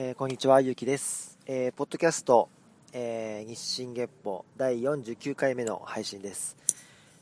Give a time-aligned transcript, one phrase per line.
[0.00, 1.40] えー、こんにちは、ゆうきです。
[1.44, 2.48] えー、ポッドキャスト、
[2.92, 6.56] えー、日進月歩第49回目の配信です。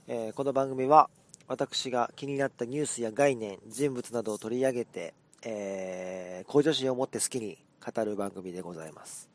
[0.07, 1.09] えこの番組は、
[1.49, 9.31] 私が気になったニュースや概念、人物などを取り上げて、え向上心を持って好きに語る番組でございます。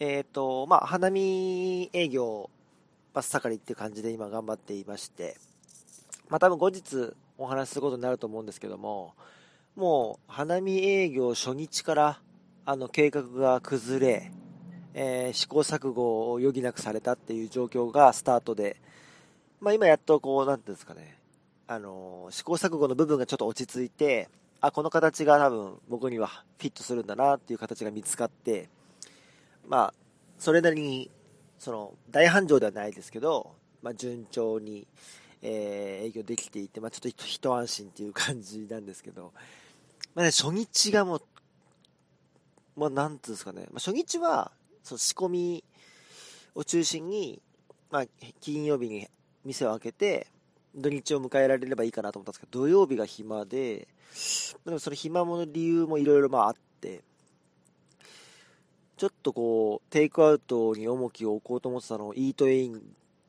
[0.00, 2.50] えっ、と、まあ、花見営業、
[3.14, 5.36] 真っ盛りっていう感じで今頑張っていまして、
[6.28, 9.14] まあ、多分後日お話しすることになると思うんですけども、
[9.76, 12.20] もう花見営業初日から
[12.66, 14.32] あの計画が崩れ、
[14.94, 18.80] えー、試行錯誤を余儀なくされたっていう状況がスタートで、
[19.60, 21.18] まあ、今やっとこう、なんていうんですかね、
[21.66, 24.30] あのー、試行錯誤の部分がちょっと落ち着いて、
[24.62, 28.70] あ、この形が多分僕にはフィットするんだなっていう形が見つかって、
[29.68, 29.94] まあ、
[30.38, 31.10] それなりに、
[31.58, 34.86] その、大繁盛ではないですけど、まあ、順調に、
[35.42, 39.32] えー、営業できていて、まあ、ちょっと一安心っていう感じなんですけど、
[40.14, 41.22] まあね、初日がもう、
[42.76, 45.64] まあ、なんていうんですかね、まあ、初日は、その仕込み
[46.54, 47.40] を中心に、
[47.90, 48.04] まあ、
[48.40, 49.08] 金曜日に
[49.44, 50.26] 店を開けて、
[50.74, 53.86] 土日を迎えられればいいかなと思ったんですけど、土曜日が暇で、
[54.64, 57.02] でもその暇もの理由もいろいろまああって、
[58.96, 62.82] ちょっとこう、テイクアウトに重きを置こうと思ってたのを、イートイン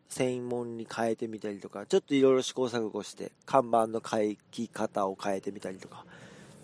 [0.10, 4.18] 専門に変えてみたりとか、ちょっといろいろ試行錯誤して、看板の書
[4.52, 6.06] き方を変えてみたりとか、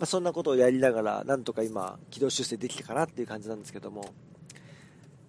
[0.02, 4.12] まあ、そんなことをやりながら、なんとか今、軌道修正できたかなっていう感じなんですけども、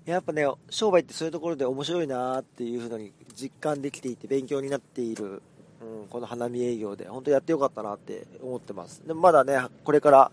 [0.07, 5.43] やっぱね、商売ってそういうところで面白いなっていうふうに実感できていて、勉強になっている、
[5.83, 9.07] うん、この花見営業で、本当やってよかったなって思ってます。
[9.07, 10.33] でもまだね、これから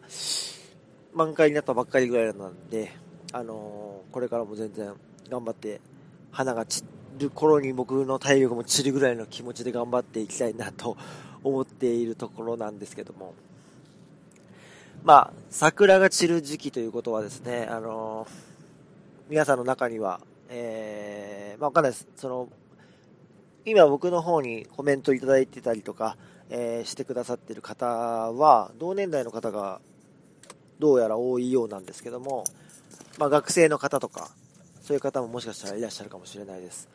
[1.14, 2.94] 満開になったばっかりぐらいなんで、
[3.34, 4.94] あのー、これからも全然
[5.30, 5.82] 頑張って、
[6.32, 6.86] 花が散
[7.18, 10.96] る頃に僕の体力も散るぐらいの気持ちで頑張っていきたいなと
[11.44, 13.34] 思っているところなんですけども、
[15.04, 18.28] まあ、桜が散る時期ということはですね、あの、
[19.30, 22.08] 皆さんの中には、えー、まあわかんないです。
[22.18, 22.50] その、
[23.66, 26.18] 今僕の方にコメントいただいてたりとか、
[26.50, 29.80] えー、してくださってる方は、同年代の方が
[30.80, 32.44] どうやら多いようなんですけども、
[33.18, 34.30] まあ学生の方とか、
[34.82, 36.90] そういう方ももしかしたらいらっしゃるかもしれないです。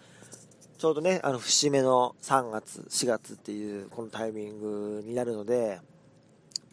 [0.77, 5.81] ちょうどね、あの、節目の3月、4月っていうこのタイミングになるので、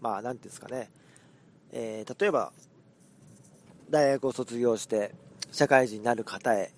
[0.01, 0.89] まあ、なんていうんですかね、
[1.71, 2.51] えー、例えば、
[3.89, 5.13] 大学を卒業して
[5.51, 6.71] 社会人になる方へ、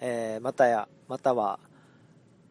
[0.00, 1.58] えー、またや、または、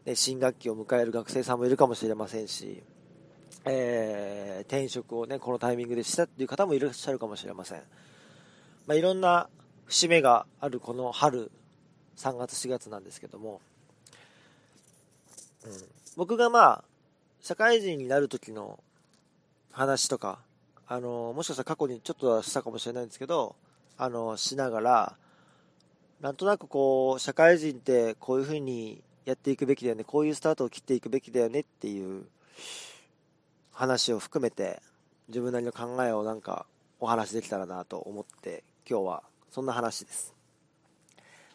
[0.06, 2.84] ね、新学期を迎える学生さんもいるかもしれませんし、
[3.66, 7.82] えー、転職をね、このタイミングでしたっていう方もいらっしゃるかもしれません。
[8.86, 9.50] まあ、いろんな
[9.86, 11.52] 節目があるこの春、
[12.16, 13.62] 3月4月なんですけども、
[15.66, 15.72] うん、
[16.16, 16.84] 僕がまあ、
[17.42, 18.80] 社会人になる時の
[19.72, 20.40] 話とか、
[20.88, 23.56] あの、もしかしたら過去にちょっとはしたかもしれないんですけど、
[23.98, 25.18] あの、しながら、
[26.22, 32.26] なんとなくこう、社会人ってこういう風にやっていくべきだよね、こういうスタートを切っていくべきだよねっていう
[33.74, 34.82] 話を含めて、
[35.28, 36.66] 自分なりの考えをなんか
[37.02, 40.34] お話できたらなと思って、今日はそんな話です。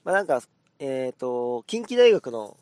[0.04, 0.42] まあ、なんか、
[0.78, 2.56] えっ、ー、と、近畿大学の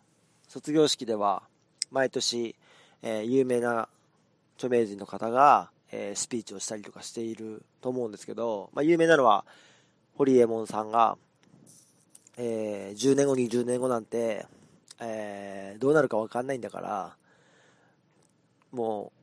[0.46, 1.42] 卒業式では、
[1.90, 2.54] 毎年、
[3.02, 3.88] えー、有名な
[4.56, 9.44] 著名人の方が、えー、スピーチをしたりとかしていると思うんですけど、まあ、有名なのは、
[10.14, 11.16] 堀エモ門さんが、
[12.36, 14.46] えー、10年後、20年後なんて、
[15.00, 17.16] えー、どうなるかわかんないんだから、
[18.72, 19.20] もう、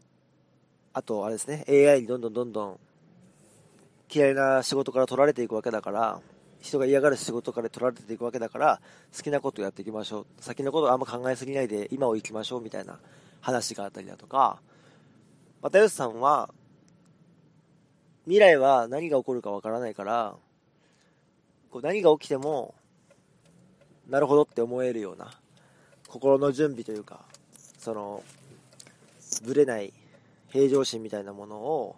[0.93, 2.79] あと、あれですね、AI にどんどんどんどん
[4.11, 6.19] 嫌いな仕事から取られていくわけだから、
[6.59, 8.81] 人が嫌がる仕事から取られていくわけだから、
[9.15, 10.25] 好きなことをやっていきましょう。
[10.39, 12.99] 先のことをあんま考えすぎないで、今を生きましょうみたいな
[13.41, 14.59] 話があったりだとか、
[15.61, 16.49] 又吉さんは、
[18.27, 20.35] 未来は何が起こるかわからないから、
[21.71, 22.75] こう何が起きても、
[24.09, 25.31] なるほどって思えるような、
[26.09, 27.21] 心の準備というか、
[27.79, 28.21] その、
[29.45, 29.93] ぶれない
[30.49, 31.95] 平常心みたいなものを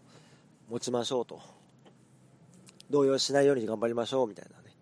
[0.69, 1.41] 持ちましょうと。
[2.91, 4.75] 動揺しないように頑張りましょうみたいなね。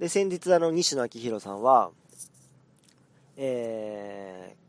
[0.00, 1.92] で、先日あの、西野昭弘さんは、
[3.36, 4.67] えー、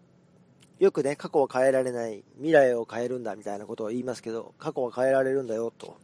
[0.79, 5.97] よくね、過去は変えられない、未来を変えるんだみたいなことを言いますけど、過去は変えられるんだよと、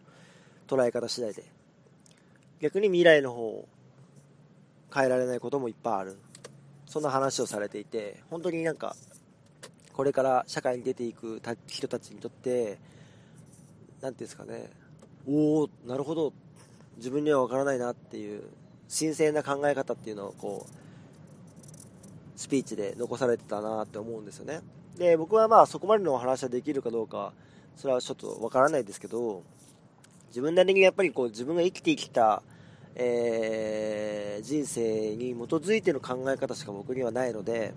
[0.68, 1.44] 捉え方次第で。
[2.60, 3.68] 逆に未来の方を
[4.94, 6.18] 変えられないこともいっぱいある。
[6.88, 8.98] そんな話をされていて、本当になんか、
[9.94, 12.78] これから社会に出ていく人たちにとって、
[14.02, 14.70] 何ていうんですかね、
[15.26, 16.34] おおなるほど、
[16.98, 18.44] 自分には分からないなっていう、
[18.90, 20.85] 新鮮な考え方っていうのをこう、
[22.36, 24.62] スピーチで残されてたなって思うんですよね。
[24.98, 27.34] で、僕はまあそこまでのお話はできるかどうか、
[27.76, 29.44] それはちょっと分からないですけど、
[30.30, 32.42] 自分なりにやっぱりこう自分が生きてきた、
[32.96, 37.74] えー、人生に基づいての考え方しか僕にはないので、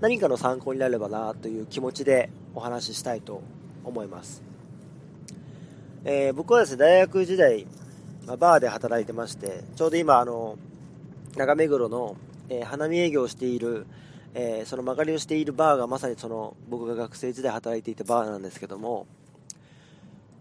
[0.00, 3.42] 何かの参考になればなという気持ちでお話ししたいと
[3.84, 4.42] 思います。
[6.04, 7.66] えー、僕はですね、大学時代、
[8.26, 10.56] まあ、バーで働いてまして、ちょうど今、あの、
[11.36, 12.16] 中目黒の、
[12.50, 13.86] えー、花見営業をしている、
[14.34, 19.06] えー、その曲がりをしているバーがまさにその僕が学生時代働いていたバーなんですけども、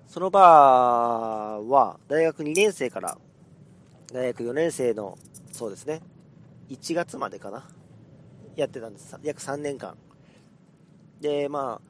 [0.08, 3.18] そのバーは大学2年生から
[4.12, 5.18] 大学4年生の、
[5.52, 6.02] そうですね、
[6.70, 7.68] 1月までかな、
[8.56, 9.16] やってたんです。
[9.22, 9.96] 約3年間。
[11.22, 11.90] で、まあ、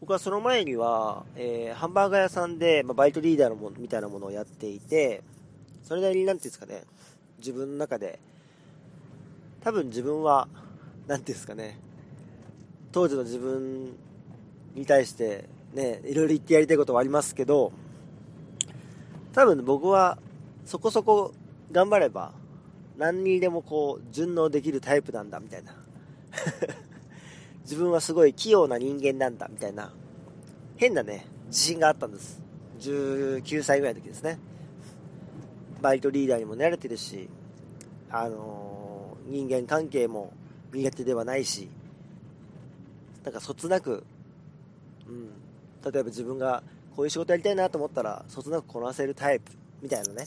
[0.00, 5.24] 僕はその前には、えー、ハンバーガー屋さんで、まあ、バイトリーダーのもみたいなものをやっていて、
[5.82, 6.84] それなりに、なんていうんですかね、
[7.38, 8.20] 自分の中で、
[9.66, 10.46] 多分自分は、
[11.08, 11.76] なんていうんですかね、
[12.92, 13.96] 当時の自分
[14.76, 17.72] に対して、ね、いろいろ言ってやりたいことはありますけど、
[19.32, 20.18] 多分僕は
[20.64, 21.34] そこそこ
[21.72, 22.30] 頑張れば
[22.96, 25.74] 何にでもこう順応できるタイプなんだみたいな。
[27.64, 29.92] 自分はすごい器用な人間なんだみたいな。
[30.76, 32.40] 変なね自信があったんです。
[32.78, 34.38] 19歳ぐらいの時ですね。
[35.82, 37.28] バイトリーダーにも慣れてるし
[38.10, 38.75] あのー、
[39.26, 40.32] 人間関係も
[40.72, 41.68] 苦手ではないし
[43.24, 44.04] なんかそつなく
[45.08, 45.30] うん。
[45.92, 46.62] 例えば自分が
[46.94, 49.52] こういう仕事やりたいなと思ったらそつなくこなせるタイプ
[49.82, 50.24] みたいなね。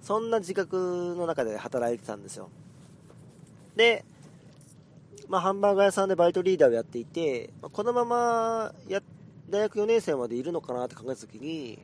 [0.00, 2.48] そんな自覚の中で働いてたんですよ。
[3.76, 4.04] で、
[5.28, 9.00] まあ、ハンバーガー屋さんでバイトリーダーをやっていて、まあ、このままや
[9.48, 11.78] 大学4年生までいるのかなって考えた時に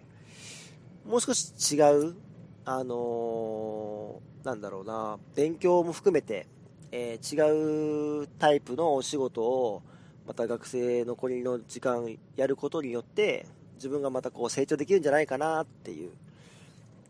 [1.06, 2.16] もう少し違う
[2.64, 5.18] あの、なんだろうな。
[5.34, 6.46] 勉強も含めて、
[6.90, 9.82] えー、違うタイプのお仕事を
[10.26, 16.12] また学生残りの時間やることによって自分がまたこう成長できるんじゃないかなっていう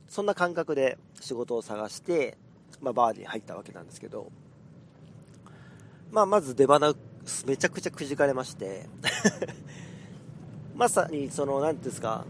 [0.09, 2.37] そんな感覚で仕事を探して、
[2.81, 4.33] まあ、バーに入ったわけなんですけど、
[6.11, 6.93] まあ、まず出花
[7.47, 8.89] めちゃくちゃくじかれまして。
[10.75, 12.25] まさにその何ていうんですか。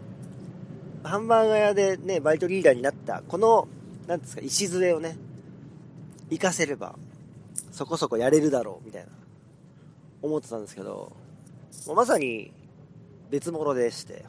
[1.02, 3.69] ハンバーガー屋でねバイトリーダーになったこの
[4.08, 5.16] 何ですか礎をね
[6.31, 6.96] 活かせれば
[7.70, 9.08] そこそこやれるだろうみたいな
[10.22, 11.12] 思ってたんですけど、
[11.87, 12.50] もうまさに
[13.31, 14.25] 別物でして、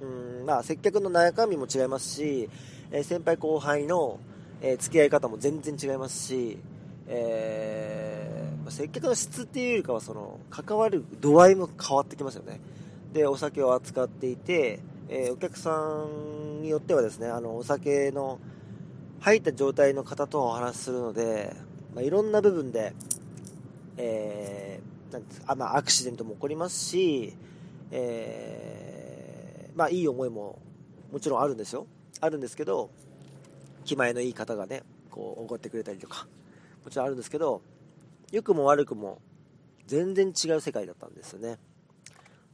[0.00, 2.48] うんまあ、接客の中身も違いますし、
[2.92, 4.20] えー、先輩後輩の、
[4.60, 6.58] えー、付き合い方も全然違いますし、
[7.08, 12.60] えー、接客の質っていうよりかはその関わる度合いも変わってきますよね。
[13.12, 18.38] でお酒を扱っていて、えー、お客さんによってはですねあのお酒の
[19.20, 21.54] 入った状態の方とお話しするので、
[21.94, 22.94] まあ、いろんな部分で、
[23.96, 24.80] え
[25.12, 27.34] なんあまあ、アクシデントも起こりますし、
[27.90, 30.58] えー、まあ、いい思いも
[31.12, 31.86] もちろんあるんですよ。
[32.20, 32.90] あるんですけど、
[33.84, 36.26] 気前のいい方がね、こう、怒ってくれたりとか、
[36.84, 37.62] もちろんあるんですけど、
[38.30, 39.20] 良くも悪くも
[39.86, 41.58] 全然違う世界だったんですよね。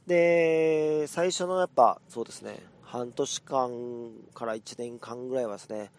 [0.07, 5.91] で、最初のやっぱ、そうですね、半年間から1年間ぐらいはですね、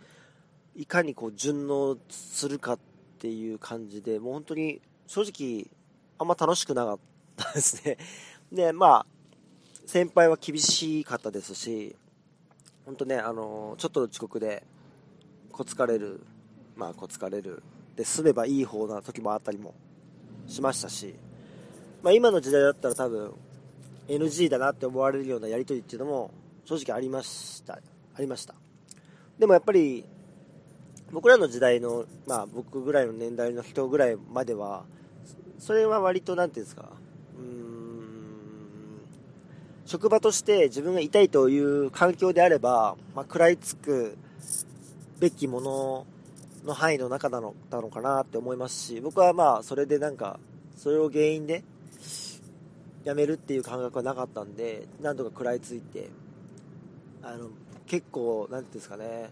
[0.78, 2.78] いかにこう順応するかっ
[3.18, 5.66] ていう感じで、もう本当に正直
[6.18, 6.98] あんま楽しくなかっ
[7.36, 7.98] たですね。
[8.52, 9.06] で、まあ、
[9.86, 11.96] 先輩は厳しかったですし、
[12.86, 14.62] 本当ね、あの、ちょっとの遅刻で、
[15.50, 16.20] こつかれる、
[16.76, 17.60] まあ、こつかれる、
[17.96, 19.74] で、済めばいい方な時もあったりも
[20.46, 21.16] しましたし、
[22.04, 23.34] まあ、今の時代だったら多分、
[24.06, 26.30] NG だなって思われるようなやり取りっていうのも、
[26.64, 27.80] 正直ありました。
[28.14, 28.54] ありました。
[29.40, 30.04] でもやっぱり、
[31.12, 34.84] 僕らの時代の、まあ僕ぐらいの年代の人ぐらいまでは、
[35.58, 36.90] それは割と何ていうんですか
[37.38, 37.78] うん
[39.86, 44.16] 職場として自分がいたいという環境であれば、まあ、食らいつく
[45.18, 46.06] べきもの
[46.64, 50.38] の範囲の中なのなのかなって思いますし僕はまあそれでなんか
[50.76, 51.64] それを原因で
[53.04, 56.10] 辞めるっていう感覚はなかったんで何とか食らいついて
[57.22, 57.48] あの
[57.86, 59.30] 結構何ていうんですかね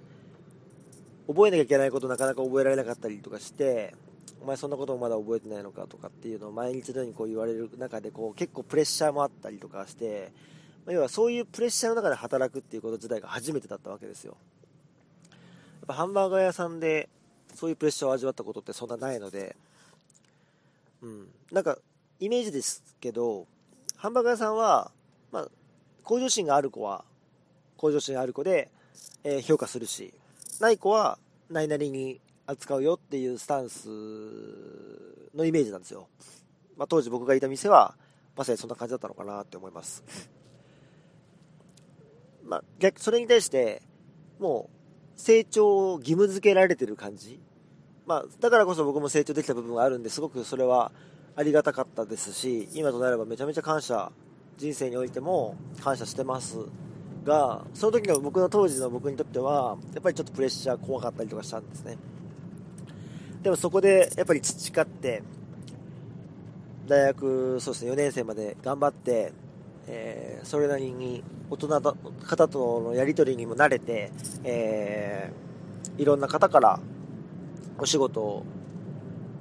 [1.27, 3.95] 覚えなきゃいけないことなかなか覚えられなかったりとかして
[4.41, 10.31] お前そんなこともまだ覚えてないのかとかっていうのを毎日のようにこう言われる中でこう結構プレッシャーもあったりとかして、
[10.87, 14.37] ま要はそういうプレッシャーの中で働くっていうこと自体が初めてだったわけですよ。
[15.31, 15.41] やっ
[15.89, 17.09] ぱハンバーガー屋さんで
[17.55, 19.57] そういうプレッシャーを味わったことってそんなないので
[21.03, 21.29] うん。
[21.51, 21.79] なんか
[22.21, 23.47] イメージですけど
[23.97, 24.91] ハンバーガー屋さんは、
[25.33, 25.49] まあ、
[26.05, 27.05] 向上心がある子は
[27.77, 28.71] 向上心がある子で、
[29.25, 30.15] えー、評価するし
[30.61, 31.19] ない子は
[31.51, 33.89] ないなりに扱うよっていうスタンス
[35.35, 36.09] のイメージなんですよ。
[36.77, 37.97] まあ、当時僕がいた店は、
[38.37, 40.05] まさにそんな感じだったのかなって思います。
[42.45, 43.83] まあ、逆、それに対して、
[44.39, 44.71] も
[45.17, 47.41] う、成長を義務付けられてる感じ。
[48.07, 50.93] まあ、だからこそ僕も成長できた部分があるんで、すごくそれは
[51.35, 54.13] ありがたかったですし、今となればめちゃめちゃ感謝、
[54.59, 56.59] 人生においても感謝してます
[57.27, 61.99] が、その時の僕の当時の僕にとっては、やっぱりちょっとプレッシャー怖かったりとかしたんですね。
[63.43, 65.23] でもそこでやっぱり培って、
[66.87, 69.33] 大学、そうですね、4年生まで頑張って、
[69.89, 71.81] えー、それなりに大人の
[72.25, 74.13] 方とのやり取りにも慣れて、
[74.45, 76.81] えー、いろんな方から
[77.79, 78.45] お仕事を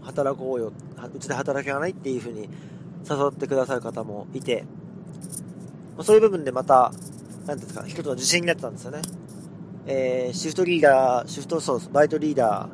[0.01, 0.71] 働こうよ、
[1.13, 2.49] うちで働かないっていう風に
[3.09, 4.65] 誘ってくださる方もいて、
[6.01, 6.91] そういう部分でまた、
[7.45, 9.01] なんですか、一つの自信になってたんですよね。
[9.87, 12.69] えー、シフトリーダー、シフトソース、バイトリーダ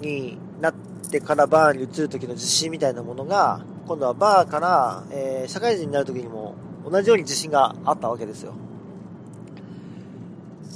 [0.00, 0.74] ーになっ
[1.10, 6.54] てからバーに移る時の自信みたいなものが、今度はバーから、えー、社会人になる時にも
[6.88, 8.54] 同じように自信があったわけですよ。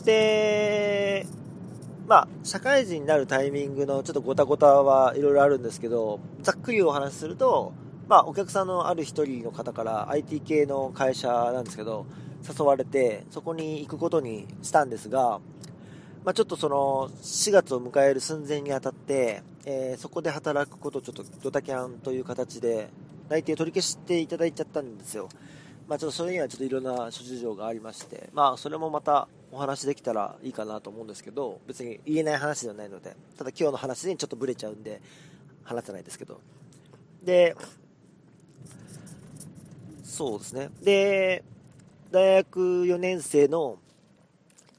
[0.04, 1.26] で、
[2.06, 7.72] まあ、社会人になるタイミングのちょっとごたごたはいろいろあるんですけど、ざっくりお話しすると、
[8.08, 12.06] まあ、お客さんのある一人の方から IT 系の会社なんですけど、
[12.46, 15.40] 誘われて、そこに行くことにしたんですが、
[16.24, 22.88] まあ、ちょっとその、4月を迎える寸前にあたって、えー、そこで働くことをちょっとドタキャンという形で、
[23.28, 25.28] 内定取り消していただいちゃったんですよ。
[25.88, 35.00] まあ、ちょっとそれにはちょっといろんな諸事情がありまして、まあ、それもまたお話できたらいいかなと思うんですけど、別に言えない話ではないので、ただ今日の話にちょっとブレちゃうんで、
[35.62, 36.40] 話せないですけど。
[37.22, 37.56] で、
[40.02, 40.70] そうですね。
[40.82, 41.44] で、
[42.16, 43.78] 大学4年生の、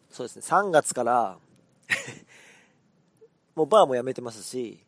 [0.10, 1.38] そうですね、3月から
[3.54, 4.84] もうバーも辞めてますし、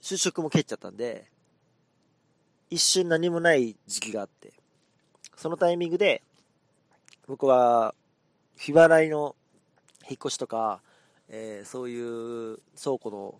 [0.00, 1.30] 就職も蹴っちゃったんで、
[2.70, 4.54] 一瞬何もない時期があって、
[5.36, 6.22] そのタイミングで、
[7.26, 7.94] 僕は、
[8.56, 9.36] 日払いの
[10.08, 10.80] 引っ越しとか、
[11.28, 13.38] えー、そういう倉庫の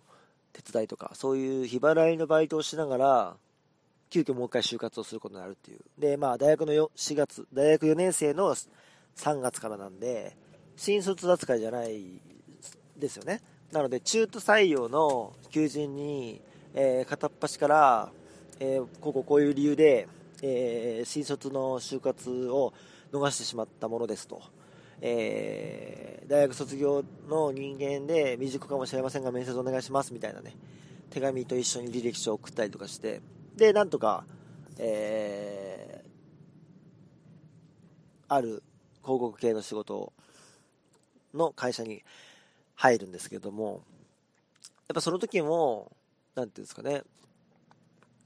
[0.53, 3.37] 手伝いとか、そういう日払いのバイトをしながら、
[4.11, 5.79] 急遽もう一回就活をすることになるっていう。
[5.97, 8.53] で、まあ、大学の4月、大学4年生の
[9.15, 10.35] 3月からなんで、
[10.75, 12.21] 新卒扱いじゃない
[12.97, 13.41] ですよね。
[13.71, 16.41] なので、中途採用の求人に、
[16.73, 18.11] えー、片っ端から、
[18.59, 20.07] えー、こここういう理由で、
[20.41, 22.73] えー、新卒の就活を
[23.11, 24.41] 逃してしまったものですと、
[25.01, 30.55] えー、大学卒業の人間で未熟かもしれませんが面接お願いしますみたいなね
[31.09, 33.21] 手紙と一緒に履歴書を送ったりとかして
[33.55, 34.23] でなんとか、
[34.77, 38.63] えー、ある
[39.03, 40.13] 広告系の仕事
[41.33, 42.03] の会社に
[42.75, 43.81] 入るんですけども
[44.87, 45.91] やっぱその時も
[46.35, 47.03] 何ていうんですかね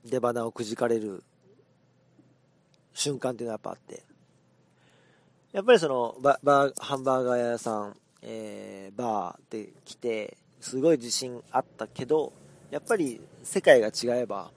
[0.05, 1.23] 出花をくじかれる
[2.93, 4.03] 瞬間っていうのはやっぱあって、
[5.51, 12.31] やっぱりそのババーハンバーガー屋さん、えー、バーで来て、すごい自信あったけど、
[12.71, 14.51] やっぱり世界が違えば、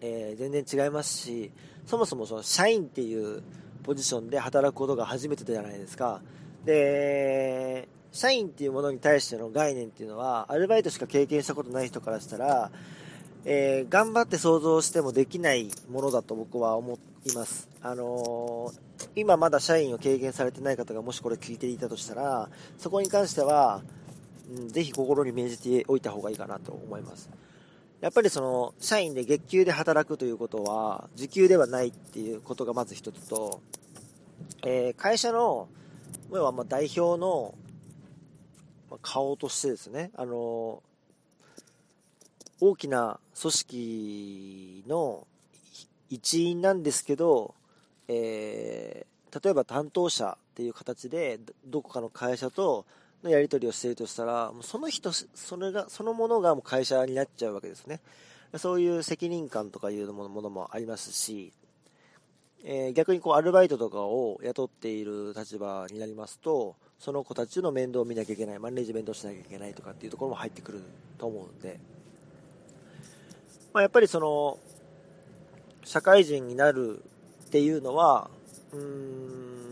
[0.00, 1.50] えー、全然違いますし、
[1.86, 3.42] そもそもその社員っていう
[3.82, 6.20] ポジションで働くことが初めてじゃないですか。
[6.64, 12.70] で、社員っていうものに対しての概念っていうのは、アルバイトしか経験したことない人からしたら、
[13.44, 17.68] えー、頑張って想像してもできないものだと僕は思います。
[17.80, 22.48] あのー、今まだ社員を経験されてない方がもしこれ聞いていたとしたら、
[22.78, 23.82] そこに関しては、
[24.50, 27.30] うん、ぜひ心に銘じておいた方がいいかなと思います。
[28.00, 33.60] やっぱりその、社員で月給で働くということは、時給ではないっていうことがまず一つと、
[34.64, 35.68] えー、会社の、
[36.30, 37.54] 要はま代表の
[39.00, 40.82] 顔としてですね、あの
[42.60, 45.26] 大きな組織の
[46.08, 47.54] 一員なんですけど、
[48.08, 52.86] えー、例えば担当者っていう形でどこかの会社と
[53.22, 58.00] のやり取りをしているとしたらもうその人それがそのものがもう会社になっちゃうわけですね
[58.56, 61.52] そういう責任感とかいうものもありますし、
[62.64, 70.82] えー、逆にこうアルバイトとかを雇っている立場になりますとその子たちの面倒を見なきゃいけないマネジメントしなきゃいけないとかっていうところも入ってくる
[71.18, 71.78] と思うので。
[73.76, 74.58] まあ、やっぱりその、
[75.84, 77.02] 社会人になる
[77.44, 78.30] っていうのは、
[78.72, 79.66] うーん、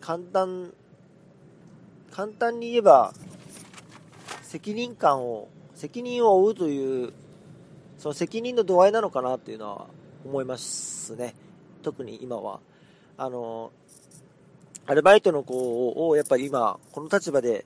[0.00, 0.72] 簡単、
[2.12, 3.14] 簡単に言えば、
[4.42, 7.12] 責任感を、責任を負うという、
[7.98, 9.86] その責任の度合いなのかなっていうのは
[10.24, 11.34] 思いますね。
[11.82, 12.60] 特に今は。
[13.16, 13.72] あの、
[14.86, 17.64] アルバイトの子をやっぱり今、この立場で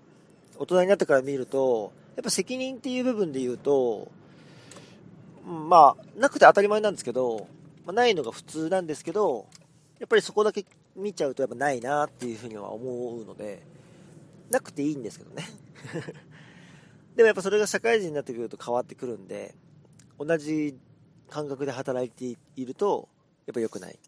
[0.59, 4.09] 大人になってから見ると、やっぱ責任っていう部分で言うと、
[5.45, 7.49] まあ、なくて当たり前なんですけど、
[7.85, 9.47] まあ、ないのが普通なんですけど、
[9.99, 13.63] やっぱりそこだけ見ちゃうとやっぱないなっていうふうには思うので、
[14.51, 15.45] なくていいんですけどね。
[17.17, 19.55] でもやっぱそれが社会人になってくると変わってくるんで、
[20.19, 20.79] 同じ
[21.29, 23.09] 感覚で働いていると、
[23.47, 23.99] やっぱ良くない。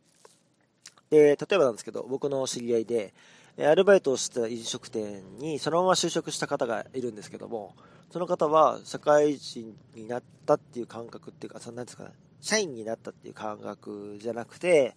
[1.11, 3.15] で、例えばなんですけど、僕の知り合いで、
[3.59, 7.75] アルバイトをした飲食店にそのまま就職した方がいるんですけども、
[8.11, 14.95] その方は社会人になったっていう感覚っていうか、そなんですか、社員になったっていう感覚じゃなくて、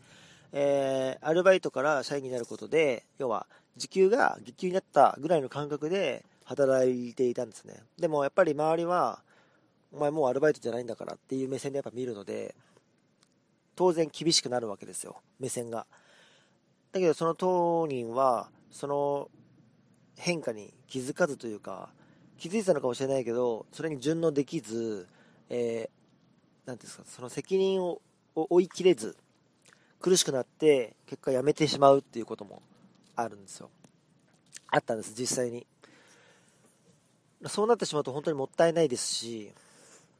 [0.53, 7.75] えー、アルバイトから社員になることで、要は時給が月給になったぐらいの感覚で働いていたんですね。
[7.97, 9.23] でもやっぱり周りは、
[9.93, 12.55] お前もうアルバイトじゃないんだからっていう目線でやっぱ見るので、
[13.75, 15.85] 当然厳しくなるわけですよ、目線が。
[16.91, 19.29] だけどその当人は、その
[20.17, 21.89] 変化に気づかずというか、
[22.37, 25.07] 気づいてたのかもしれないけど、それに順応できず、
[25.49, 28.01] えー、なんですか、その責任を
[28.35, 29.15] 追い切れず、
[29.99, 32.61] 苦しくなって、結果辞めてしまうっていうことも
[33.15, 33.69] あるんですよ。
[34.67, 35.65] あったんです、実際に。
[37.47, 39.51] そうなってしまうと本当にもったいないですし、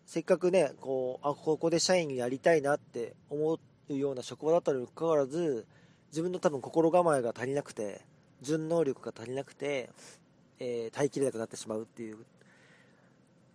[0.05, 5.65] せっかくね、こう、あ、ここで社員になりたいなって思うような職場だったにもかかわらず、
[6.09, 8.01] 自分の多分心構えが足りなくて、
[8.41, 9.89] 順能力が足りなくて、
[10.59, 12.17] えー、耐えきれなくなってしまうっていう、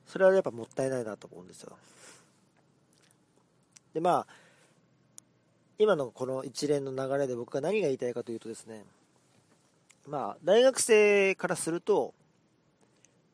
[0.06, 1.76] それはやっぱもったいないなと思うんですよ。
[3.92, 4.26] で、まあ、
[5.78, 8.84] 今のこの一連の流れで僕が何が言いたいかというとですね、
[10.06, 12.14] まあ、大学生からすると、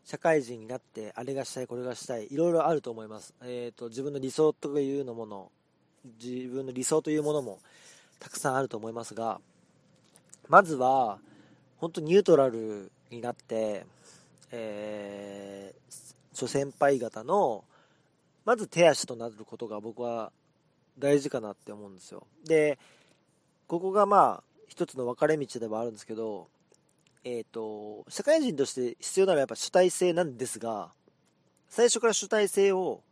[0.05, 3.35] 社会人になって、あれがしたい、これがしたい、いろいろあると思います。
[3.43, 5.53] えっ、ー、と、自分の理想というのもの、
[6.23, 7.61] 自分の理想というものも
[8.19, 9.41] たくさんあると思いますが、
[10.49, 11.19] まずは、
[11.77, 13.85] 本当ニュートラルになって、
[14.51, 17.65] えー、諸先輩方の、
[18.45, 20.33] まず手足となることが僕は
[20.99, 22.27] 大事かなって思うんですよ。
[22.45, 22.79] で、
[23.67, 26.49] ここがまあ、一つの分かれ道ではあるんですけど、
[27.25, 30.93] えっ、ー、と、社会人として必要なのはやっぱ主体性なんですが、
[31.69, 33.03] 最初から主体性を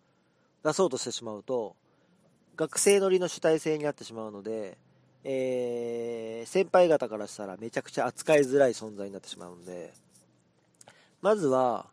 [0.65, 1.77] 出そうとしてしまうと、
[2.57, 4.77] 学生乗りの主体性になってしまうので、
[5.23, 9.93] えー、先輩方からしたらめちゃくちゃ扱いづらい存在になってしまうので、
[11.23, 11.87] まずは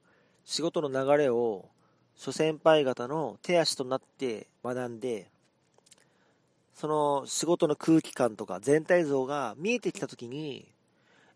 [0.46, 1.70] 仕事の流れを
[2.16, 5.30] 諸先輩方の手足となって学んで、
[6.74, 10.68] その仕事の空気感とか全体像が見えてきたときに、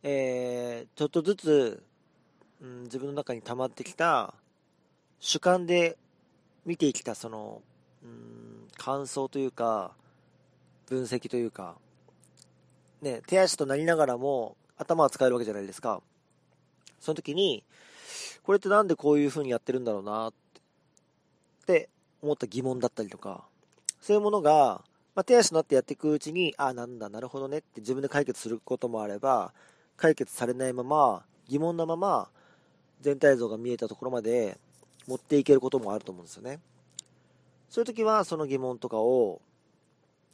[0.03, 1.83] えー、ちょっとずつ、
[2.61, 4.33] うん、自分の中に溜まってきた
[5.19, 5.97] 主観で
[6.65, 7.61] 見てきたその、
[8.03, 9.91] うん、感想というか、
[10.87, 11.75] 分析というか、
[13.01, 16.01] ね、手足となりながらも頭は使えるわけじゃないですか。
[16.99, 17.63] その時に、
[18.43, 20.33] これってなんでこういう風にやってるんだろうなっ
[21.65, 21.89] て
[22.21, 23.43] 思った疑問だったりとか、
[24.01, 24.83] そういうものが、
[25.13, 29.53] まあ、手足となってやっていくうちに、あ、なんだ、なるほどねって自分で解決することもあれば、
[30.01, 32.27] 解決されないまま、疑問のまま、
[33.01, 34.57] 全体像が見えたところまで
[35.07, 36.59] 持っていけることもあると思うんですよね。
[37.69, 39.41] そういう時は、その疑問とかを、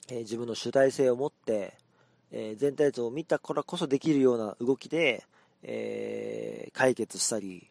[0.07, 1.73] えー、自分の主体性を持って、
[2.31, 5.25] えー、全体像を見たからこそできるような動きで、
[5.63, 7.69] えー、解決したり、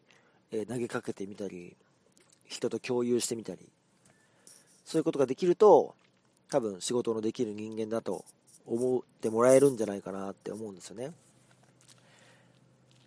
[0.51, 1.75] え投げかけてみたり、
[2.45, 3.59] 人と共有してみたり、
[4.85, 5.95] そういうことができると、
[6.51, 8.23] 多分仕事のできる人間だと
[8.67, 11.11] 思ってもらえるんじゃないかなって思うんですよね。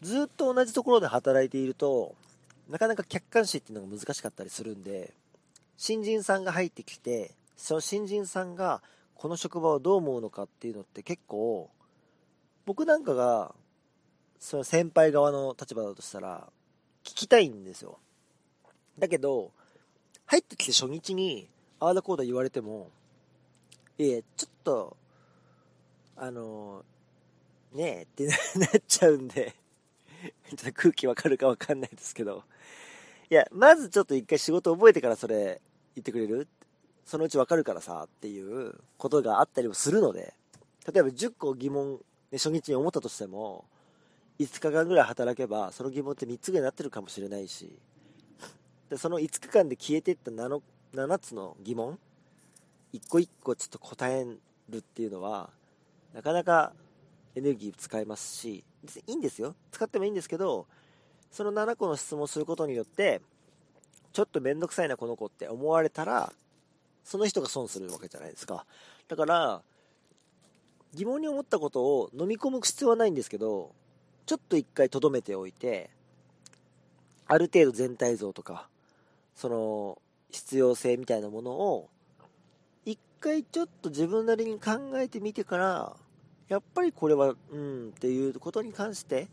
[0.01, 2.15] ずっと同じところで働いていると、
[2.69, 5.13] なかなか客観視っていうのが難しかったりするんで、
[5.77, 8.83] 新人さんが入ってきて、その新人さんが
[9.15, 11.71] この職場をどう思うのかっていうのって結構、
[12.65, 13.55] 僕なんかが、
[14.39, 16.49] その先輩側の立場だとしたら、
[17.05, 17.99] 聞きたいんですよ。
[18.99, 19.53] だけど、
[20.27, 21.49] 入ってきて初日に、
[21.81, 22.91] ああだこうだ言われても、
[23.99, 24.97] いえ、ちょっと、
[26.17, 26.85] あの、
[27.75, 28.27] ねえって
[28.59, 29.55] なっちゃうんで
[30.49, 32.45] ちょっと空気わかるかわかんないですけど。
[33.31, 35.61] いや、まずちょっと一回仕事覚えてからそれ
[35.95, 36.49] 言ってくれる？
[37.05, 40.35] そのうちわかるからさっていうことがあったりもするので、
[40.93, 41.99] 例えば10個疑問、ね、
[42.33, 43.65] 初日に思ったとしても、
[44.39, 47.79] 5日間ぐらい働けば、その疑問って3つぐらいになってるかもしれないし、
[48.89, 50.61] でその5日間で消えていった 7,
[50.95, 51.99] 7つの疑問、
[52.93, 54.25] 1個1個ちょっと答え
[54.69, 55.51] るっていうのは、
[56.15, 56.73] なかなか
[57.35, 58.65] エネルギー使えますし、
[59.07, 59.55] いいんですよ。
[59.73, 60.67] 使ってもいいんですけど、
[61.31, 63.21] その7個の質問をすることによって、
[64.13, 66.33] ちょっとめんどくさいな、この子って思われたら、
[67.05, 68.67] その人が損するわけじゃないですか。
[69.09, 69.63] だから、
[70.95, 73.73] 疑問に思ったことを飲み込む必要はないんですけど、
[74.27, 75.91] ちょっと一回留めておいて、
[77.27, 78.69] ある程度全体像とか、
[79.37, 81.89] その、必要性みたいなものを、
[82.85, 85.97] 一回ちょっと自分なりに考えてみてから、
[86.51, 89.29] やっぱりこれはうんっていうことに関して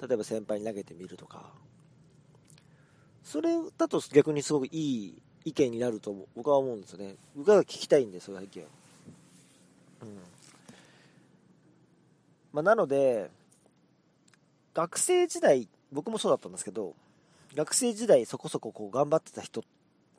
[0.00, 1.52] 例えば先輩に投げてみるとか
[3.22, 7.14] それだと逆にすごくいい意見になると僕は思うんですよね。
[7.36, 8.68] 僕は聞きたいんですよ意見うん。
[12.52, 13.30] まあ、なので
[14.72, 16.94] 学生時代僕もそうだったんですけど
[17.54, 19.64] 学生時代そこそここう頑張ってた人っ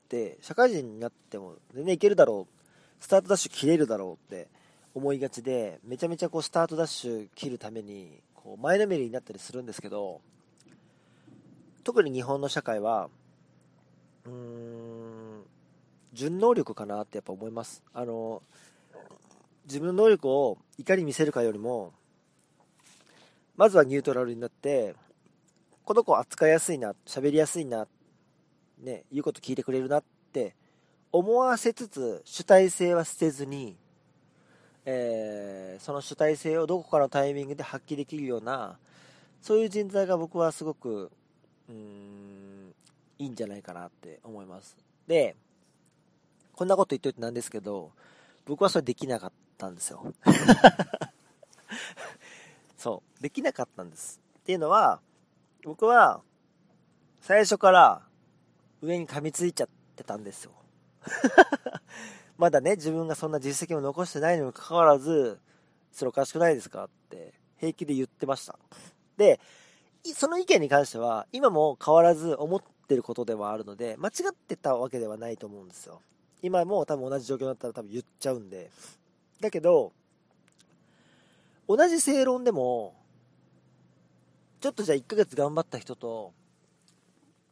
[0.09, 4.47] て社会人になっても全然いけるだろうスタートダッシュ切れるだろうって
[4.97, 10.21] 思いがちでめちゃめちゃこうスタートダッシュ切るためにこう前のめりになったりするんですけど
[11.83, 13.07] 特に日本の社会は
[14.25, 15.43] うーん
[16.13, 17.83] 純能力かなってやっぱ思います。
[17.93, 18.41] あの
[19.65, 21.93] 自分の能力をいかに見せるかよりも
[23.55, 24.95] まずはニュートラルになって
[25.83, 27.87] この子扱いやすいな喋りやすいな
[28.79, 30.55] ね言うこと聞いてくれるなって
[31.11, 33.77] 思わせつつ主体性は捨てずに
[34.89, 38.77] えー、その主体性をどこかのタイミングで発揮できるような
[39.41, 41.11] そういう人材が僕はすごく
[41.67, 42.73] うん
[43.19, 44.77] いいんじゃないかなって思います。
[45.05, 45.35] で
[46.53, 47.91] こんなこと言っといてなんですけど
[48.45, 50.13] 僕はそれできなかったんですよ。
[52.77, 54.21] そうできなかったんです。
[54.39, 55.01] っていうのは
[55.65, 56.21] 僕は
[57.19, 58.01] 最初から
[58.81, 60.51] 上に噛みついちゃってたんですよ。
[62.37, 65.39] まだね、自分がそんな実績を残してないにもかかわらず、
[65.91, 68.57] それおかしくないですかって平気で言ってました。
[69.17, 69.39] で、
[70.13, 76.01] その意見に関しては、今も変わらず思ってることではあるので、間違ってたわけではないと思うんですよ。
[76.43, 78.69] 今も多分同じ状況だったら多分言っちゃうんで。
[79.41, 79.91] だけど、
[81.67, 82.95] 同じ正論でも、
[84.61, 86.33] ちょっとじゃあ1ヶ月頑張った人と、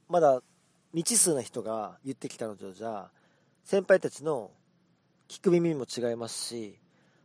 [0.07, 0.41] まだ
[0.91, 3.11] 未知数な人が言ってきたのとじゃあ、
[3.63, 4.51] 先輩たちの
[5.27, 6.79] 聞く耳も違いますし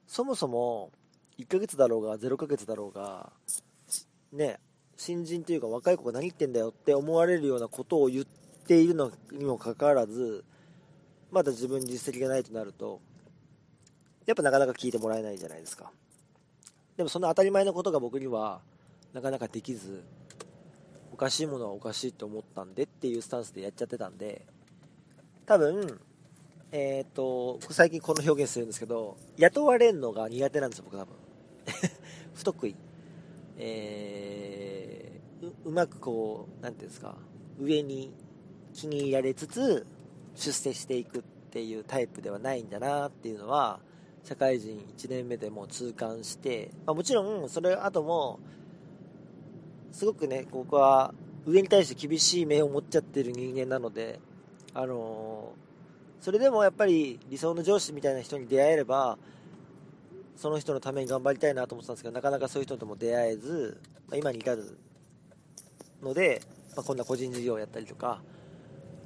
[0.06, 0.90] そもそも
[1.38, 3.30] 1ヶ月だろうが0ヶ月だろうが
[4.32, 4.58] ね
[4.96, 8.24] 新人というか若い子が何言ってんだよって思われるようなことを言っ
[8.66, 10.44] ているのにもかかわらず
[11.30, 13.00] まだ自分に実績がないとなると
[14.26, 15.90] やっぱなかなか聞いてもらえないじゃないですか。
[16.96, 18.60] でもその当たり前のことが僕には
[19.14, 20.04] なかなかできず
[21.12, 24.46] おかしいものはおかしいと思ったんでっていうスタンスでやっちゃってたんで
[25.46, 25.98] 多分
[26.72, 31.14] えっ、ー、と、最近この表現するんですけど、雇われるのが苦手なんですよ、僕多分。
[32.34, 32.76] 不得意。
[33.56, 37.16] えー、ううまくこう、なんていうんですか、
[37.58, 38.12] 上に
[38.72, 39.84] 気に入られつつ、
[40.36, 43.80] 出世していくっていうタイプではないんだなっていうのは、
[44.22, 48.38] 社会人1年目でも痛感して、まあ、もちろん、それ後も、
[49.90, 51.12] すごくね、僕は
[51.46, 54.20] 上に対して厳しい目を持っちゃってる人間なので、
[54.72, 55.69] あのー
[56.20, 59.18] それでもやっぱり理想の上司みたいな人に出会えれば
[60.36, 64.78] その人のために頑張りたいなと思ってたんですけどなかなかそういう人とも出会えず、まあ、今に至る
[66.02, 66.42] ので、
[66.76, 68.20] まあ、こんな個人事業をやったりとか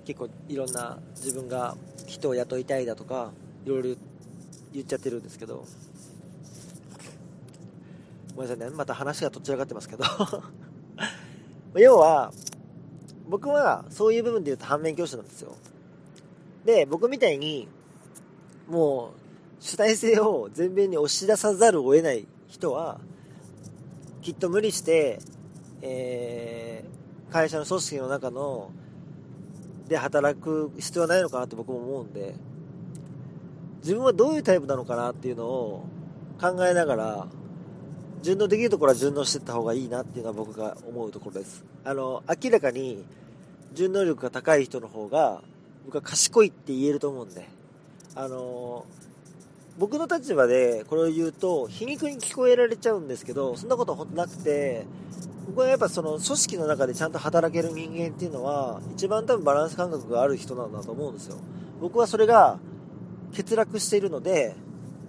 [0.04, 3.32] 結構いろんな自分が人を雇いたいだとか
[3.64, 3.96] いろいろ
[4.72, 5.64] 言っちゃってるんですけど
[8.34, 8.76] ごめんなさいね。
[8.76, 10.04] また話がどちらかってますけど。
[11.78, 12.32] 要は
[13.28, 15.56] 僕はそういう部分で言うと反面教師なんですよ。
[16.64, 17.68] で、僕みたいに、
[18.68, 19.12] も
[19.60, 23.00] う、主体性を前面に押し出さざるを得ない人は、
[24.22, 25.18] きっと無理して、
[25.82, 28.70] えー、会社の組織の中の、
[29.88, 32.34] で働く必要はないのかなって僕も思うんで、
[33.82, 35.86] 自分はどういうタイプなのかなっていうのを
[36.40, 37.26] 考えながら、
[38.22, 41.62] 順応できるところは順応していった方がいいなっていうのは僕が思うところです。
[41.84, 43.04] あの、明らかに
[43.74, 45.42] 順応力が高い人の方が
[45.84, 47.46] 僕は賢いって言えると思うんで、
[48.14, 54.86] あのー、僕の立場でこれを言うと皮肉に聞こえられちゃうんですけどそんなことは本当なくて
[55.46, 61.36] 僕はやっぱその組織の中でちゃんと働ける人間っていうのは一番多分バランス感覚がある人なんだと思うんですよ。
[61.80, 62.58] 僕はそれが
[63.36, 64.54] 欠落しているので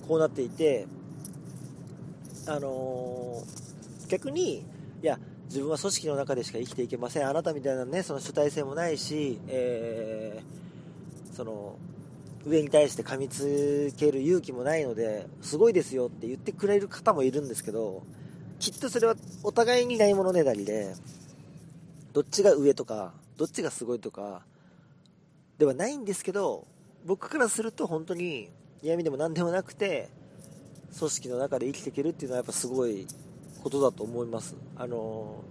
[0.07, 0.87] こうなっていて
[2.47, 4.63] あのー、逆にい
[5.03, 7.29] や自分は組織の中でしか生きていけません。
[7.29, 10.64] あなたみたいなねその主体性もないし、えー
[11.35, 11.77] その
[12.45, 18.03] 上に対して噛みつける勇気もないのですごいですよって言ってくれる方もいるんですけど
[18.59, 20.95] きっとそれはお互いにないものねだりで
[22.13, 24.43] どっちが上とかどっちがすごいとか
[25.57, 26.65] ではないんですけど
[27.05, 28.49] 僕からすると本当に
[28.81, 30.09] 嫌味でも何でもなくて
[30.97, 33.05] 組織の中で生きていけるっていうのはやっぱすごい
[33.61, 34.55] ことだと思います。
[34.77, 35.43] あの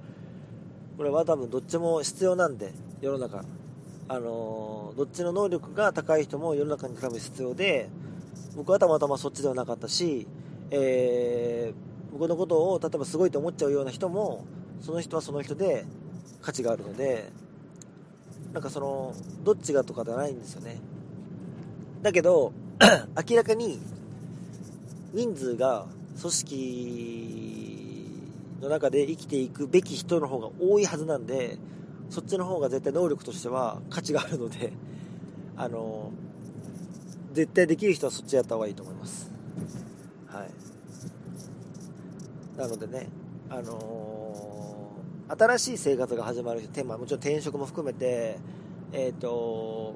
[0.96, 3.44] これは多分どっちも必要なんで世の中。
[4.08, 7.88] あのどっちの能力が高い人も世の中に多分必要で
[8.56, 10.26] 僕はたまたまそっちではなかったし、
[10.70, 14.44] えー、僕のことを例えばすごいと思っちゃうような人も
[14.80, 15.86] その人はその人で
[16.42, 17.30] 価値があるので
[18.52, 20.80] なんかそのどっちがとかではないんですよね。
[22.02, 22.52] だけど
[23.28, 23.80] 明らかに
[25.12, 25.86] 人数が
[26.20, 27.64] 組織
[28.60, 31.58] の中で生きていくべき人の方が多いはずなんで
[32.10, 34.72] そっちの方が絶対能力としては価値があるので
[35.56, 36.12] あの
[37.32, 39.30] 絶対できる人はそっちやった方がいいと思います。
[40.26, 40.50] はい。
[42.58, 43.08] なのでね
[43.50, 48.38] あのー、新しい生活が始まる人テーマもちろん転職も含めて
[48.92, 49.94] えっ、ー、と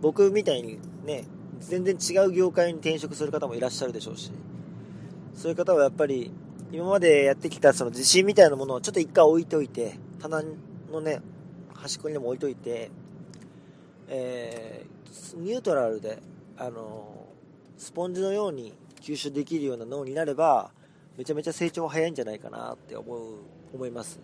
[0.00, 1.24] 僕みたいにね
[1.60, 4.32] 全然違う業界に転職する方もいらっしゃるでしょうし
[5.34, 6.30] そういう方はやっぱり
[6.72, 9.94] 今までやってきたその自信みたいなものをちょっと一回置いといて
[10.24, 10.42] 棚
[10.90, 11.20] のね
[11.74, 12.90] 端っこにでも置いといて、
[14.08, 16.18] えー、ニュートラルで
[16.56, 17.26] あの
[17.76, 20.70] スポンジのように吸収できるような脳になれば
[21.18, 23.34] めちゃめちゃ成長早いんじゃないかなって思う
[23.74, 24.18] 思います、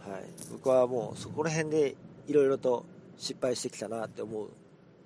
[0.00, 2.84] はい、僕はもうそこら辺でいろいろと
[3.16, 4.50] 失敗してきたなって思う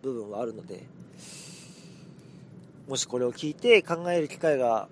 [0.02, 0.82] 部分はあるので
[2.88, 4.88] もしこれを聞いて考える機会が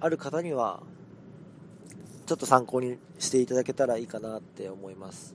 [0.00, 0.82] ある方には
[2.28, 5.34] ちょっと参考にしていただけたらいいかなって思います、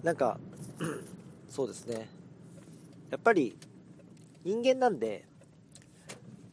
[0.00, 0.38] うん、なんか
[1.50, 2.08] そうですね。
[3.10, 3.56] やっぱり
[4.44, 5.24] 人間なんで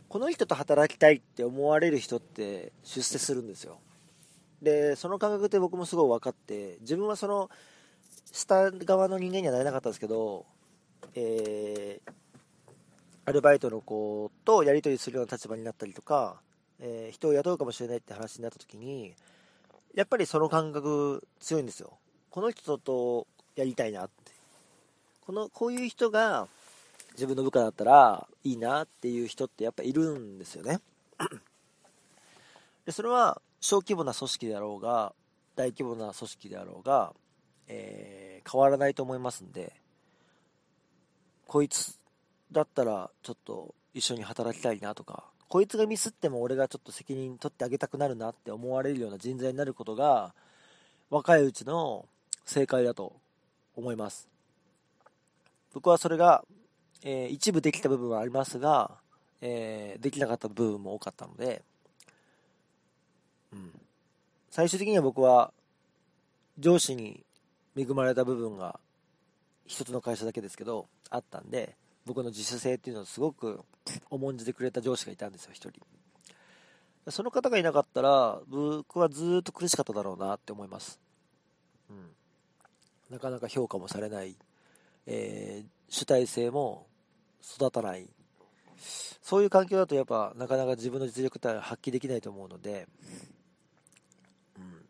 [0.09, 3.77] この人と働きたいって思われる人って出世するんですよ。
[4.63, 7.51] でその感覚って僕もすごい分かって自分はその
[8.31, 10.47] 下側の人間にはなれなかったんですけど、
[11.13, 12.11] えー、
[13.25, 16.41] アルバイトの子とやり取りするような立場になったりとか、
[16.85, 19.15] えー、人を雇うかもしれないって話になった時に
[19.95, 21.97] やっぱりその感覚強いんですよ。
[22.29, 24.31] この人とやりたいなって。
[25.25, 26.47] このこういう人が
[27.13, 30.81] 自分の部下だったらいいなっていう人ってやっぱいるんですよね。
[32.85, 35.13] でそれは小規模な組織であろうが
[35.55, 37.13] 大規模な組織であろうが、
[37.67, 39.73] えー、変わらないと思いますんで
[41.47, 41.97] こいつ
[42.51, 50.33] だったらちょっと一緒に働きたいなとかこいつがミスっても俺がちょっと責任取ってあげたくなるなって思われるような人材になることが
[51.11, 52.07] 若いうちの
[52.43, 53.13] 正解だと
[53.75, 54.27] 思います。
[55.71, 56.43] 僕はそれが、
[57.03, 58.97] えー、一部できた部分はありますが、
[59.41, 61.61] えー、できなかった部分も多かったので、
[63.53, 63.71] うん、
[64.49, 65.53] 最終的には僕は
[66.57, 67.23] 上司に
[67.77, 68.79] 恵まれた部分が
[69.67, 73.61] 一つの会社だけですけどあったんで僕の自主性っていうのをすごく
[74.09, 75.55] 重んじてくれた上司がいたんですよ、1
[77.05, 77.11] 人。
[77.11, 80.99] その方がいなかったら、僕はずっと苦しかっただろうなって思います。
[81.89, 82.15] うん。
[83.09, 84.35] なかなか評価もされない、
[85.05, 86.87] えー、主体性も
[87.55, 88.07] 育たない。
[89.21, 92.87] そういう環境だとやっぱなかなか自分の実力って発揮できないと思うので、
[94.57, 94.85] うん、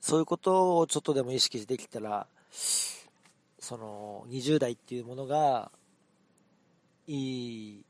[0.00, 2.26] そういうことをちょっとでも意識できたら、
[3.64, 5.72] その20代っていうものが
[7.06, 7.84] いい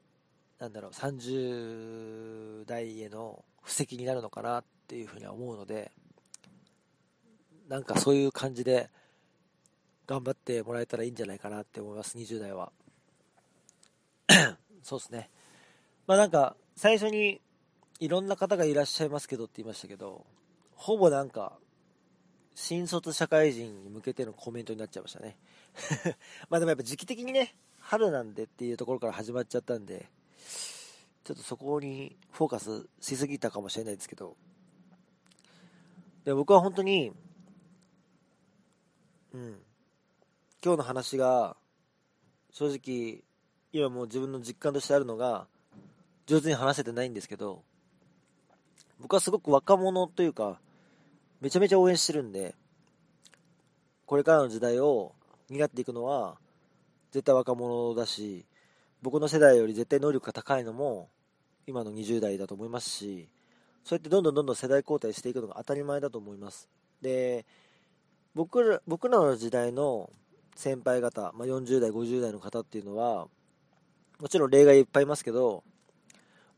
[0.61, 5.91] なんだろう30代への布石になるのかなっていうふうには思うので
[7.69, 8.89] なんかそういう感じで
[10.07, 12.71] 頑張ってもらえたらいいんじゃないかなって思います20代は。
[14.83, 15.31] そうですね。
[16.07, 17.41] まあなんか最初に
[18.01, 20.25] いろんな方がいらっしゃいますけどって言いましたけど
[20.77, 21.55] ほぼなんか
[22.55, 25.37] 新卒社会人に向けてのコメントになっちゃいましたね。
[26.49, 30.09] まあでもやっぱ時期的にね、春なんでっていうところから始まっちゃったんで、
[31.25, 34.37] ちょっとそこにフォーカスしすぎたかもしれないですけど、
[36.25, 37.13] で僕は本当に、
[39.33, 39.59] うん、
[40.65, 41.57] 今日の話が、
[42.51, 43.25] 正直、
[43.73, 45.47] 今もう自分の実感としてあるのが、
[46.27, 47.63] 上手に話せてないんですけど、
[49.01, 50.61] 僕はすごく若者というか、
[51.41, 52.55] めちゃめちゃ応援してるんで、
[54.07, 55.15] これからの時代を
[55.51, 56.37] 担っていくのは
[57.13, 58.47] 絶対若者だし
[59.03, 61.09] 僕の世代より絶対能力が高いのも
[61.67, 63.29] 今の20代だと思いますし
[63.85, 66.69] そうやってどんどんどんどん世代交代していくのが当たり前だと思います。
[67.03, 67.45] で
[68.35, 70.11] 僕ら僕らの時代の
[70.57, 73.29] 先輩方、まあ、40代50代の方っていうのは
[74.19, 75.63] もちろん例外いっぱいいますけど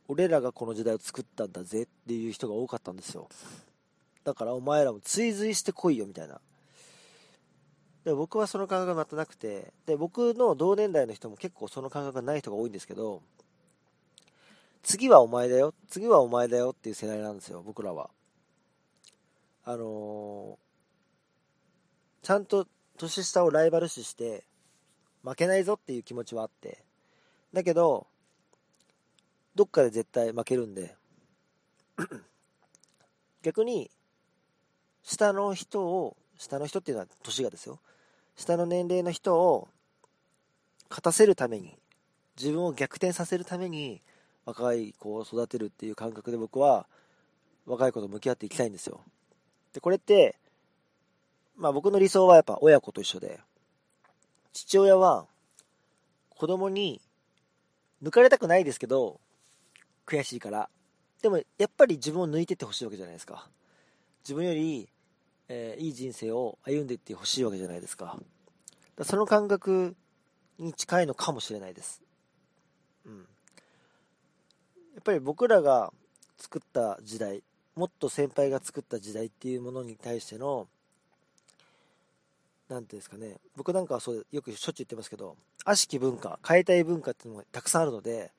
[0.08, 3.28] 俺らがこの時代を作ったんだぜっていう人が多かったんですよ。
[4.22, 6.40] だからお前らも追随してこいよみたいな。
[8.06, 13.20] で僕はその感覚が全くなくてで僕の同年代の人も結構その感覚がない人が多いんですけど
[14.84, 18.08] 次はお前だよ次はお前だよっていう世代なんですよ僕らは。
[19.64, 24.44] あのー、ちゃんと年下をライバル視して
[25.24, 26.84] 負けないぞっていう気持ちはあって。
[27.52, 28.06] だけど
[29.56, 30.94] どっかで絶対負けるんで。
[33.42, 33.90] 逆に
[35.02, 37.80] 下の人を下の人っていうのは年がですよ。
[38.36, 39.68] 下の年齢の人を
[40.88, 41.76] 勝たせるために
[42.38, 44.02] 自分を逆転させるために
[44.44, 46.86] 若い子を育てるっていう感覚で僕は
[47.66, 49.00] 若い子と向き合っていきたいんですよ。
[49.72, 50.36] でこれって
[51.56, 53.40] まあ僕の理想はやっぱ親子と一緒で
[54.52, 55.26] 父親は
[56.30, 57.00] 子供に
[58.02, 59.20] 抜かれたくないですけど
[60.06, 60.68] 悔しいから。
[61.22, 63.48] でもやっぱり自分を抜いてってほしいわけじゃないですか。
[64.22, 64.88] 自分より、
[65.48, 68.18] えー、いい人生を歩んでいってほしいわけじゃないですか。
[68.96, 69.94] だその感覚
[70.58, 72.02] に近いのかもしれないです。
[73.04, 73.18] うん。
[73.18, 75.92] やっぱり僕らが
[76.38, 77.42] 作った時代
[77.76, 80.66] もっと先輩が作った時代っていうものに対しての
[82.68, 83.36] 何ていうんですかね。
[83.54, 88.32] 僕なんかはそうよくしょっちゅう言ってますけど悪しき文化変えたい文化っていうのがたくさんあるので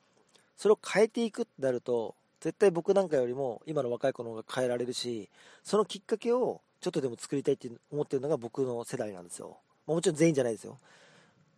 [0.57, 5.29] それを変えていくってなると絶対僕なんかよりも今の若い子の方が変えられるし
[5.63, 9.57] そのきっかけをちょっとでも作りたいって思ってるのが僕の世代なんですよ。
[9.85, 10.77] もちろん全員じゃないですよ。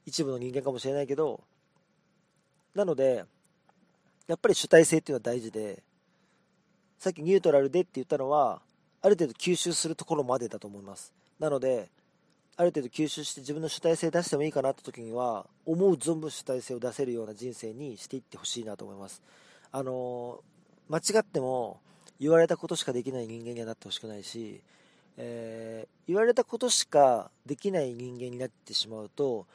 [0.08, 1.44] 一部の人間かもしれないけど。
[2.74, 3.26] なので
[4.26, 5.84] やっぱり主体性っていうのは大事で
[6.98, 8.60] さっきニュートラルでって言ったのは
[9.04, 11.13] ある程度吸収するところまでだと思います。
[11.38, 11.89] なので
[12.58, 19.22] ある程度吸収して自分の主体性出してもいいかなって時には思う存分主体性を出せるような人生にしていってほしいなと思います。
[19.72, 20.39] あの
[20.89, 21.80] 間違っても
[22.20, 24.62] 言われたことしかできない人間にはなってほしくないし、
[25.21, 29.47] えー、言われたことしかできない人間になってしまうと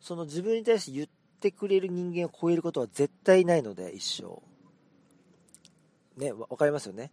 [0.00, 1.08] その自分に対して言っ
[1.40, 4.40] てくれる人間を超えることは絶対ないので一生。
[6.16, 7.10] ね分かりますよね。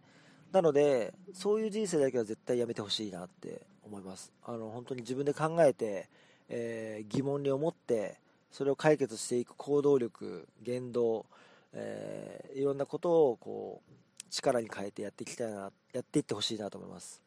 [0.52, 4.32] なのでそういう人生だけは絶対やめてほしいなって思います。
[4.44, 6.08] あの本当に自分で考えて、
[6.48, 8.20] えー、疑問に思って
[8.52, 11.26] それを解決していく行動力言動、
[11.72, 17.25] えー、いろんなことをこう力に変えてやっていきたいなやっていってほしいなと思います。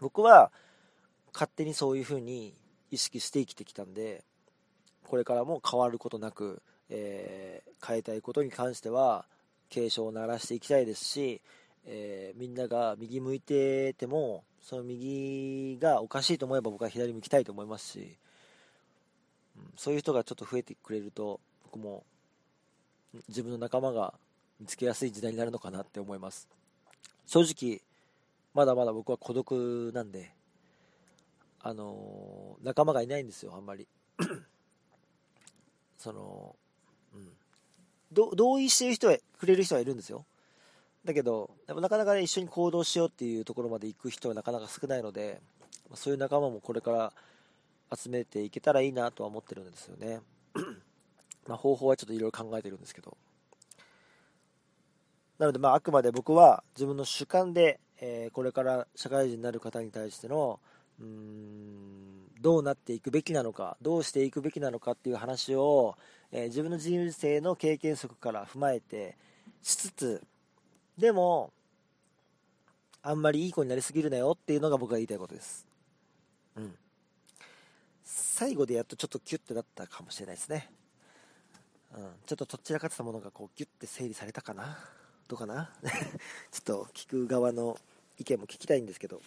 [0.00, 0.50] 僕は
[1.32, 2.54] 勝手にそういうふうに
[2.90, 4.24] 意識して生きてきたんで
[5.04, 9.24] これからも変わることなく、えー、変えたいことに関しては
[9.70, 11.40] 警鐘を鳴らしていきたいですし、
[11.86, 18.16] えー、みんなが右向いててもその右がおかしいと思えば僕は左向きたいと思いますし、
[19.56, 22.04] うん、そういう人がちょっと増えてくれると僕も
[23.28, 24.14] 自分の仲間が
[24.60, 26.48] 見つけやすい時代になるのかなって思います。
[27.26, 27.80] 正直
[28.54, 30.32] まだまだ僕は孤独なんで
[31.60, 33.88] あのー、仲間がいないんですよあんまり。
[35.98, 36.56] その、
[37.14, 40.24] うん、同意してる人はくれる人はいるんですよ。
[41.04, 45.40] だけどでもなかなか、ね、一緒に行動しようっていうところまで行く人はなかなか少ないので
[45.94, 47.12] そういう仲間もこれから
[47.96, 50.20] 集めていけたらいいなとは思ってるんですよね。
[51.46, 53.16] まあ方法はちょっといろいろ考えてるんですけど。
[55.38, 60.60] なのでまああくまで僕は自分の主観で、えー、これから社会人になる方に対しての
[61.00, 65.96] うーんどうなっていくべきなのかどうしていくべきなのかっていう話を、
[66.30, 69.16] えー、自分の人生の経験則から踏まえて
[69.62, 70.22] しつつ
[70.98, 71.52] でも、
[73.02, 75.64] あんまりいい子になりすぎるなよっていうのが僕が言いたいことです。
[76.56, 76.74] うん。
[78.02, 80.68] 最後でやっとちょっとキュッてなったかもしれないですね。
[81.96, 82.02] うん。
[82.26, 84.76] ちょっととっちらかってたものがこうギュッて整理されたかな
[85.28, 85.70] どうかな？
[86.50, 87.78] ちょっと聞く側の
[88.18, 89.20] 意見も聞きたいんですけど。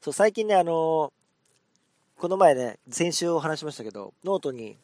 [0.00, 1.12] そう、最近ね、あのー、
[2.20, 4.76] この前ね、先週お話しましたけど、ノートに、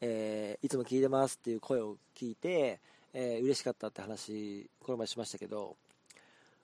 [0.00, 2.80] えー、いつも聞いてますっていう声を聞いて、
[3.12, 5.76] えー、嬉しかったって話、この前しましたけど、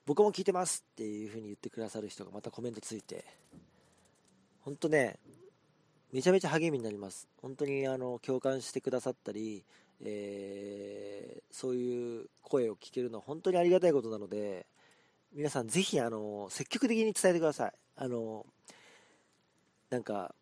[0.05, 3.23] 僕も聞いてますっていう風に言ってくださる人がまたコメントついて、
[4.61, 5.17] 本当ね、
[6.11, 7.27] めちゃめちゃ励みになります。
[7.41, 9.63] 本当にあの共感してくださったり、
[10.03, 14.65] えー、そういう声を聞けるのは本当にありがたいことなので、
[15.33, 17.71] 皆さんぜひあの積極的に伝えてください。
[17.95, 18.45] あの
[19.89, 20.35] なんか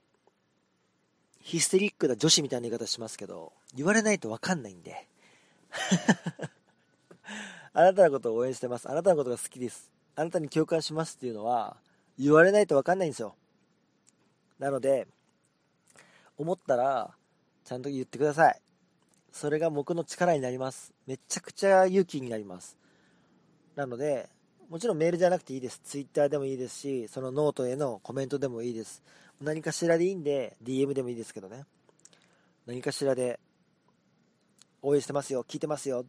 [1.39, 5.07] ヒステリックな女子みたいな言い方しますけど、言われないと分かんないんで、
[7.71, 8.89] あなたのことを応援してます。
[8.89, 9.91] あなたのことが好きです。
[10.15, 11.77] あなたに共感しますっていうのは
[12.17, 13.35] 言われないと分かんないんですよ。
[14.57, 15.07] なので、
[16.37, 17.13] 思ったら
[17.63, 18.61] ちゃんと言ってください。
[19.35, 20.93] それが僕の力になります。
[21.07, 22.77] めちゃくちゃ勇気になります。
[23.75, 24.29] なので、
[24.69, 25.81] もちろんメールじゃなくていいです。
[25.83, 29.03] Twitter でもいいですし、そのノートへのコメントでもいいです。
[29.41, 31.65] 何かしらでいいんで、DM でもいいですけどね。
[32.65, 33.41] 何かしらで
[34.81, 36.05] 応援してますよ、聞いてますよ、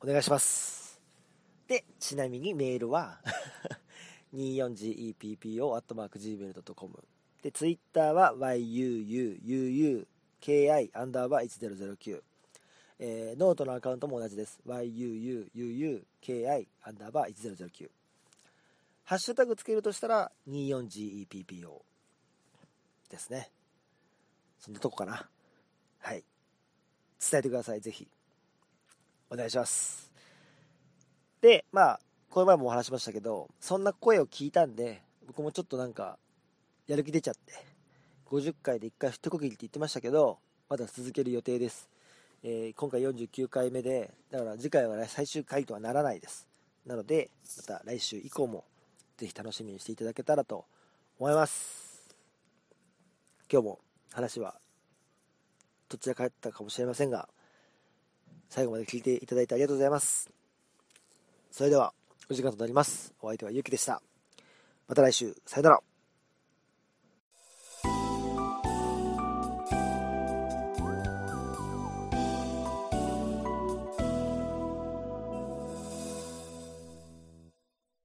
[0.00, 1.00] お願いします。
[1.68, 3.20] で、ちなみにメールは
[4.34, 7.04] 24geppo.gmail.com
[7.42, 10.06] で、ツイッターは yuuuu
[10.44, 12.20] ki アンダーバー1009
[12.98, 14.60] え、ノートのアカウントも同じです。
[14.66, 17.88] yuuuuki アンダーバー1009。
[19.04, 21.80] ハッシュタグつけるとしたら 24GEPPO
[23.10, 23.50] ですね。
[24.60, 25.28] そんなとこかな。
[26.00, 26.24] はい。
[27.18, 28.06] 伝えてください、ぜひ。
[29.30, 30.10] お願いします。
[31.40, 36.18] で、まあ、この前もお話しましたけど、そんな声を聞いたんで、僕もちょっとなんか、
[36.86, 37.73] やる気出ちゃって、
[38.34, 41.88] 50回で1回一区切りって言ってましたけど、まだ続ける予定です。
[42.42, 46.48] えー、今回49回目で、だから次回は、ね、最終回とはならないです。
[46.84, 48.64] なので、また来週以降も、
[49.18, 50.64] ぜひ楽しみにしていただけたらと
[51.20, 52.12] 思います。
[53.50, 53.78] 今日も
[54.12, 54.56] 話は、
[55.88, 57.28] どちらかったかもしれませんが、
[58.48, 60.28] 最後まで聞いていただいてありがとうございます。
[61.52, 61.94] それでは、
[62.28, 63.14] お時間となります。
[63.20, 64.02] お相手はゆうきでした。
[64.88, 65.93] また来週、さよなら。